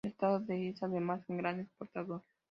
[0.03, 2.23] El estado es además un gran exportador.